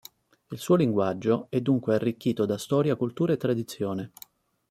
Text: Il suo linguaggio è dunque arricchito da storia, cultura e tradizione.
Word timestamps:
Il 0.49 0.57
suo 0.57 0.73
linguaggio 0.73 1.45
è 1.49 1.61
dunque 1.61 1.93
arricchito 1.93 2.47
da 2.47 2.57
storia, 2.57 2.95
cultura 2.95 3.33
e 3.33 3.37
tradizione. 3.37 4.11